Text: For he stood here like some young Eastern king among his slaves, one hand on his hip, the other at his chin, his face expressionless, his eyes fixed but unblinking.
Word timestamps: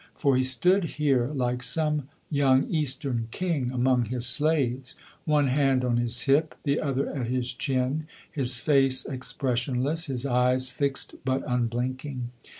For 0.15 0.35
he 0.35 0.43
stood 0.43 0.85
here 0.97 1.27
like 1.27 1.61
some 1.61 2.09
young 2.31 2.67
Eastern 2.71 3.27
king 3.29 3.69
among 3.71 4.05
his 4.05 4.25
slaves, 4.25 4.95
one 5.25 5.45
hand 5.45 5.85
on 5.85 5.97
his 5.97 6.21
hip, 6.21 6.55
the 6.63 6.79
other 6.79 7.07
at 7.15 7.27
his 7.27 7.53
chin, 7.53 8.07
his 8.31 8.57
face 8.57 9.05
expressionless, 9.05 10.07
his 10.07 10.25
eyes 10.25 10.69
fixed 10.69 11.13
but 11.23 11.43
unblinking. 11.45 12.31